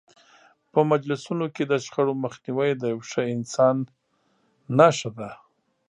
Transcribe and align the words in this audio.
په 0.71 0.79
مجلسونو 0.91 1.45
کې 1.55 1.63
د 1.67 1.73
شخړو 1.83 2.13
مخنیوی 2.23 2.69
د 2.77 2.83
یو 2.93 2.99
ښه 3.09 3.21
انسان 3.35 3.75
نښه 4.77 5.09
ده. 5.19 5.31